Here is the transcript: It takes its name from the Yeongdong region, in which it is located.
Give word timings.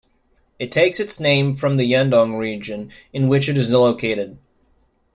It 0.57 0.71
takes 0.71 0.99
its 0.99 1.19
name 1.19 1.53
from 1.55 1.77
the 1.77 1.83
Yeongdong 1.85 2.39
region, 2.39 2.91
in 3.13 3.27
which 3.27 3.47
it 3.47 3.55
is 3.55 3.69
located. 3.69 4.39